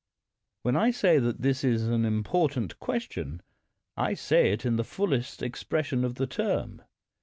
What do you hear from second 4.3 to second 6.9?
it in the fullest expression of the term.